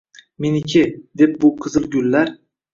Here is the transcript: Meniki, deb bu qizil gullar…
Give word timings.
Meniki, 0.45 0.81
deb 1.21 1.31
bu 1.45 1.53
qizil 1.61 1.89
gullar… 1.97 2.37